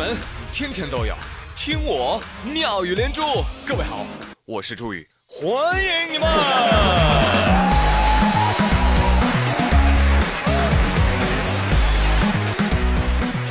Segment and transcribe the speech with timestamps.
[0.00, 0.16] 门
[0.50, 1.14] 天天都有
[1.54, 3.20] 听我妙语连珠。
[3.66, 4.06] 各位好，
[4.46, 6.26] 我是朱宇，欢迎你们！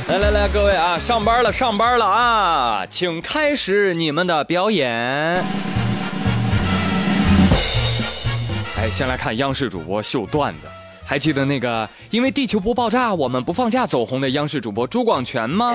[0.08, 4.90] 来来来，各位啊，上班了，上班了啊，请开始你们的表演。
[8.76, 10.66] 哎，先来看央视主播秀段子。
[11.10, 15.74] 还记得那个因为地球不爆炸我们不放假走红的央视主播朱广权吗？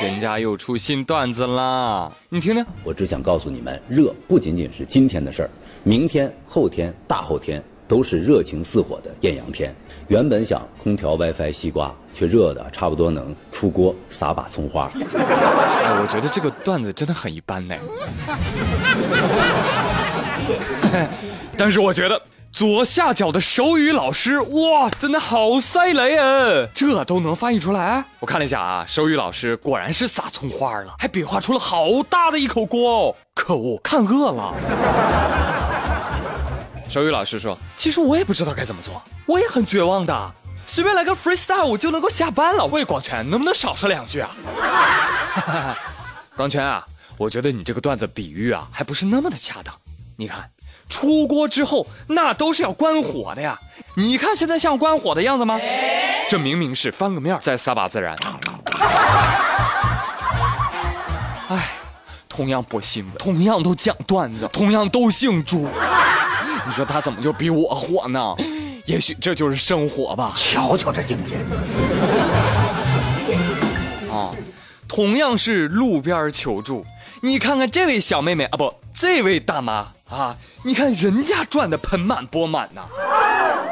[0.00, 2.64] 人家又出新段子啦，你听听。
[2.84, 5.50] 我只想告诉你们，热不仅仅是今天的事儿，
[5.82, 9.74] 明天、后天、大后天都是热情似火的艳阳天。
[10.06, 14.88] 原本想空调、WiFi、西瓜，却热的差不多能出锅撒把葱花。
[14.94, 17.74] 哎，我觉得这个段子真的很一般呢。
[21.58, 22.22] 但是我觉得。
[22.52, 26.68] 左下角的手语老师，哇，真的好塞雷啊！
[26.74, 28.04] 这都能翻译出来？
[28.18, 33.16] 我看了一下啊，手语老师果然是撒葱花了，还比划出了好大的一口锅哦！
[33.34, 34.54] 可恶，看饿了。
[36.90, 40.32] 手语老师说：“其实我也不知道该怎么做，我也很绝望的，
[40.66, 44.30] 随便来个 freestyle 我就能够下班了。”喂，广权，能不能少说两句啊？
[46.36, 46.84] 广权啊，
[47.16, 49.72] 我觉得你这个段子比喻啊，还不是那么的恰当。
[50.16, 50.50] 你看。
[50.90, 53.58] 出锅之后，那都是要关火的呀！
[53.96, 55.58] 你看现在像关火的样子吗？
[56.28, 58.16] 这明明是翻个面再撒把孜然。
[61.48, 61.70] 哎，
[62.28, 65.68] 同样不新闻，同样都讲段子，同样都姓朱，
[66.66, 68.34] 你说他怎么就比我火呢？
[68.86, 70.32] 也许这就是生活吧。
[70.36, 71.36] 瞧瞧这境界！
[74.10, 74.30] 啊，
[74.88, 76.84] 同样是路边求助，
[77.22, 79.88] 你看看这位小妹妹啊，不，这位大妈。
[80.10, 80.36] 啊！
[80.64, 82.82] 你看人家赚的盆满钵满呐。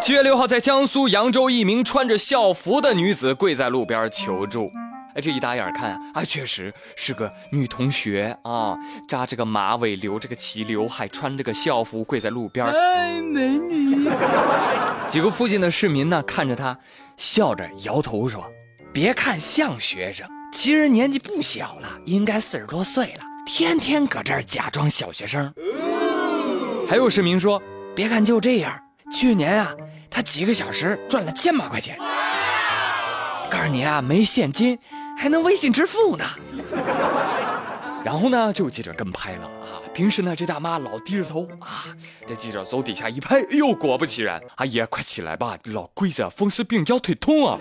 [0.00, 4.70] 七月六号，在江苏扬州，一名穿着校服的女子跪在路边求助。
[5.14, 8.76] 哎，这一打眼看啊，确实是个女同学啊，
[9.08, 12.64] 扎着个马尾，留着个齐刘海，穿着个校服，跪在路边。
[12.66, 14.08] 哎，美女！
[15.08, 16.78] 几个附近的市民呢，看着她，
[17.16, 18.44] 笑着摇头说
[18.94, 25.52] ：“别看像学生，其实年纪不小了，应该四十多岁了，天天搁这儿假装小学生。”
[26.88, 27.62] 还有市民说
[27.94, 28.74] ：“别看就这样，
[29.12, 29.74] 去年啊，
[30.10, 31.98] 他几个小时赚了千把块钱。
[33.50, 34.78] 告诉你啊，没现金，
[35.16, 36.24] 还能微信支付呢。”
[38.02, 39.76] 然后呢，就有记者跟拍了啊。
[39.92, 41.84] 平时呢，这大妈老低着头啊，
[42.26, 47.58] 这记者走底下一拍，哎呦，果不其然，阿姨快起来吧，老跪着风湿病腰腿痛啊！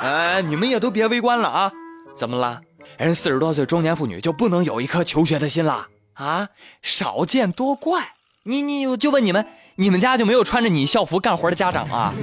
[0.00, 1.72] 哎，你们也都别围观了啊！
[2.14, 2.60] 怎么了？
[2.98, 5.88] 人四十多岁中年妇女就不能有一颗求学的心了？
[6.14, 6.48] 啊，
[6.82, 8.14] 少见多怪！
[8.44, 9.46] 你你我就问你们，
[9.76, 12.12] 你们家就没有穿着你校服干活的家长啊？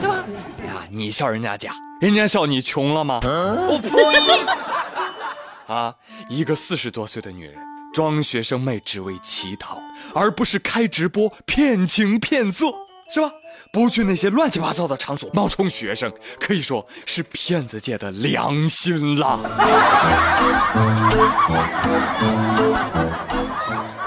[0.00, 0.16] 对吧？
[0.64, 3.18] 呀，你笑人家家，人家笑你穷了吗？
[3.22, 5.74] 我呸！
[5.74, 5.96] 啊，
[6.28, 7.56] 一个四十多岁的女人
[7.92, 9.80] 装学生妹只为乞讨，
[10.14, 12.66] 而不是开直播骗情骗色。
[13.12, 13.30] 是吧？
[13.70, 19.26] 不去那些乱七八糟的场所冒充学生，可以说是骗子界的良心了。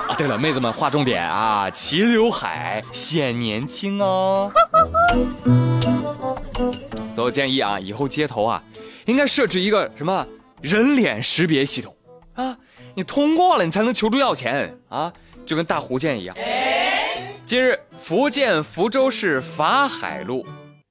[0.07, 4.51] 啊，对了，妹子们划重点啊，齐刘海显年轻哦。
[7.15, 8.61] 我建议啊，以后街头啊，
[9.05, 10.25] 应该设置一个什么
[10.61, 11.95] 人脸识别系统
[12.35, 12.55] 啊，
[12.95, 15.11] 你通过了，你才能求助要钱啊，
[15.45, 16.35] 就跟大胡建一样。
[17.45, 20.43] 近日，福建福州市法海路，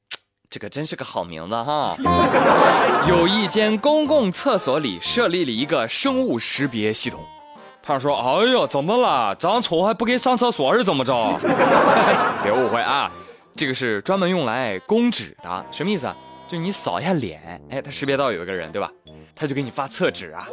[0.49, 1.97] 这个真是个好名字哈。
[3.09, 7.19] 有一间公共厕所里设立了一个生物识别系统。
[7.83, 9.35] 胖说：“哎呦，怎么了？
[9.35, 11.13] 长丑还不给上厕所是怎么着？”
[12.45, 13.11] 别误会啊，
[13.57, 15.67] 这个是专门用来公纸的。
[15.73, 16.17] 什么意思啊？
[16.49, 18.89] 就你扫一下脸，哎，他识别到有一个人，对吧？
[19.35, 20.47] 他就给你发厕纸啊。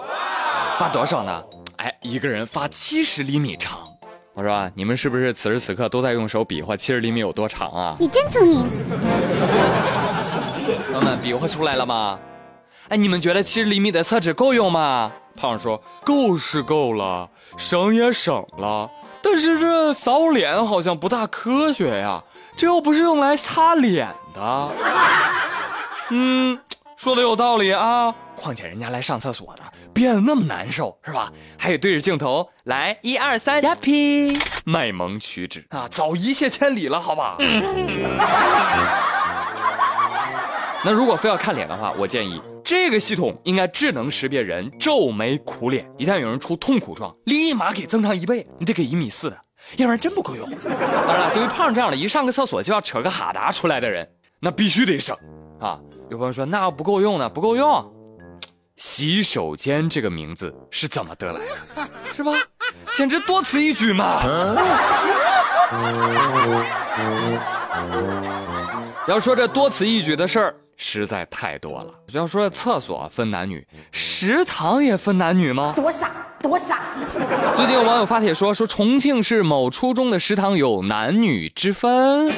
[0.80, 1.44] 发多少呢？
[1.78, 3.88] 哎，一个人发七十厘米长。
[4.34, 7.96] 我说，你们是不是此时此刻都在用手比划七十厘米有多长啊？
[8.00, 8.64] 你真聪明。
[10.92, 12.18] 朋友们，比划出来了吗？
[12.88, 15.12] 哎，你们觉得七十厘米的厕纸够用吗？
[15.36, 18.90] 胖说够是够了，省也省了，
[19.22, 22.24] 但是这扫脸好像不大科学呀，
[22.56, 24.70] 这又不是用来擦脸的。
[26.10, 26.58] 嗯，
[27.02, 28.14] 说的有道理啊。
[28.36, 31.34] 况且人家来上厕所的，憋得那么难受，是吧？
[31.58, 34.40] 还得对着镜头来一二三，，happy，！
[34.66, 37.38] 卖萌取纸啊，早一泻千里了，好吧？
[40.86, 49.36] 那如果非要看脸的话，我建议这个系统应该智能识别人皱眉苦脸，一旦有人出痛苦状，立马给增长一倍，你得给一米四的，
[49.78, 50.48] 要不然真不够用。
[50.48, 54.08] 当然了，对于胖这样的一上个厕所就要扯个哈达出来的人，
[54.40, 55.18] 那必须得省
[55.60, 55.80] 啊。
[56.12, 57.90] 有朋友说那不够用呢，不够用。
[58.76, 61.88] 洗手间这个名字是怎么得来的？
[62.14, 62.34] 是吧？
[62.94, 64.20] 简直多此一举嘛！
[69.08, 71.94] 要说这多此一举的事儿实在太多了。
[72.12, 75.72] 要说厕所分男女，食堂也分男女吗？
[75.78, 76.12] 多傻，
[76.42, 76.82] 多傻！
[77.56, 82.34] 最近有网友发帖说，说重庆市某初中的食堂有男女之分。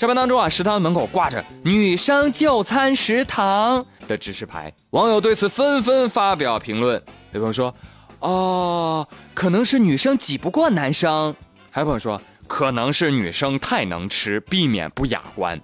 [0.00, 6.94] 这班当中啊，食堂门口挂着“女生就餐食堂”的指示牌，网友对此纷纷发表评论。
[7.32, 7.74] 有朋友说
[8.20, 11.36] ：“哦，可能是女生挤不过男生。”
[11.70, 12.18] 还有朋友说
[12.48, 15.60] ：“可能是女生太能吃，避免不雅观。”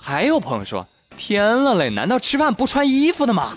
[0.00, 0.88] 还有朋友说
[1.18, 3.52] ：“天了嘞，难道吃饭不穿衣服的吗？”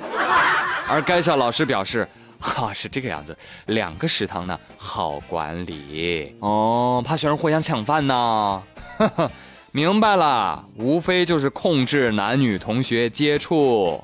[0.90, 2.06] 而该校老师表示
[2.38, 3.34] ：“哈，是这个样子，
[3.68, 8.62] 两个食堂呢，好管理哦，怕学生互相抢饭呢。”
[9.00, 9.32] 呵呵。
[9.72, 14.04] 明白了，无非就是控制男女同学接触，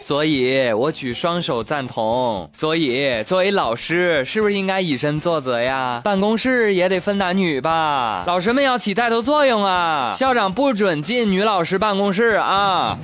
[0.00, 2.48] 所以我举双手赞同。
[2.54, 6.00] 所以作为老师，是不是应该以身作则呀？
[6.02, 8.24] 办公室也得分男女吧？
[8.26, 10.12] 老师们要起带头作用啊！
[10.14, 12.98] 校长不准进女老师办公室啊！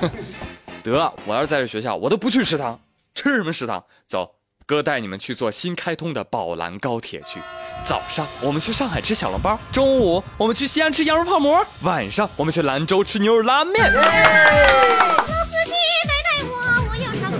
[0.82, 2.80] 得，我要是在这学校，我都不去食堂，
[3.14, 3.84] 吃什么食堂？
[4.08, 4.39] 走。
[4.70, 7.40] 哥带你们去坐新开通的宝兰高铁去。
[7.82, 13.92] 早上我们去上海吃小笼包，中午我们去西安吃羊肉泡馍，晚上我们去兰州吃牛肉拉面。
[13.92, 15.72] 老司机
[16.06, 16.54] 带带我，
[16.88, 17.38] 我要上飞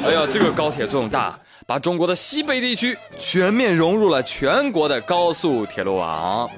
[0.00, 0.06] 机。
[0.06, 6.48] 哎呀，这个高铁作用大，把中国的西北地区全面融入了全国的高速铁路网。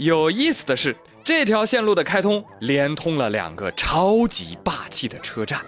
[0.00, 5.60] 有意思的是，这条线路的开通连通了两个超级霸气的车站，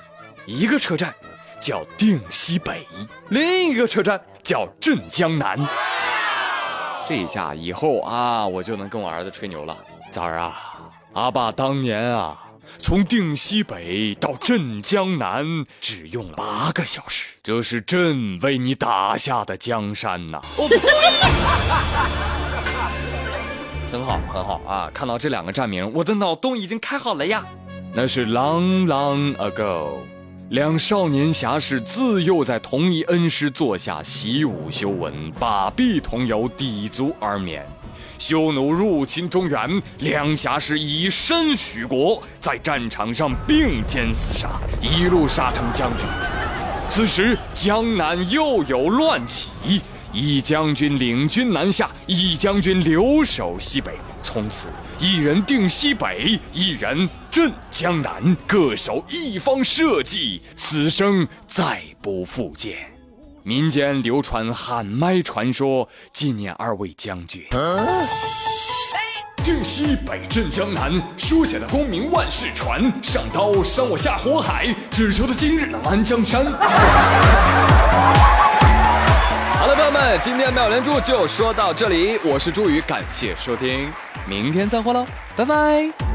[0.45, 1.15] 一个车站。
[1.61, 2.87] 叫定西北，
[3.29, 5.59] 另一个车站叫镇江南。
[7.07, 9.77] 这一下以后啊，我就能跟我儿子吹牛了。
[10.11, 10.57] 崽儿啊，
[11.13, 12.39] 阿爸当年啊，
[12.79, 15.45] 从定西北到镇江南
[15.81, 20.41] 只用了八个小时，这是朕为你打下的江山呐！
[23.91, 24.89] 很好，很好啊！
[24.95, 27.45] 看到这两个站名，我的脑洞已经开好了呀。
[27.93, 29.99] 那是 long long ago。
[30.51, 37.65] 两少年侠士自幼在同一恩师座下习武修文，把臂同游，抵足而眠。
[38.19, 44.51] 匈奴入侵中原，两侠士以身许国，在战场上并肩厮杀，
[44.83, 46.05] 一路杀成将军。
[46.89, 49.51] 此时江南又有乱起，
[50.13, 53.93] 一将军领军南下，一将军留守西北。
[54.21, 54.67] 从此，
[54.99, 62.75] 一人定西北，一人镇江南，各守一方社稷，此生再不复见。
[63.45, 67.47] 民间流传喊麦传说，纪念二位将军。
[69.45, 72.83] 定西北，镇江南，书写的功名万世传。
[73.01, 76.45] 上刀山我下火海，只求他今日能安江山。
[79.55, 83.89] 好了，朋友们，今天妙连珠就说到这里，我是朱宇，感谢收听。
[84.27, 85.07] 明天再会喽，
[85.37, 86.10] 拜拜。